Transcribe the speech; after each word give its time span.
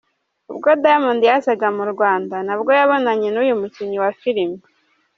Ubwo 0.51 0.69
Diamond 0.83 1.21
yazaga 1.29 1.67
mu 1.77 1.83
Rwanda 1.93 2.35
nabwo 2.47 2.69
yabonanye 2.79 3.27
n'uyu 3.31 3.55
mukinnyi 3.61 3.97
wa 4.03 4.11
filime. 4.19 4.57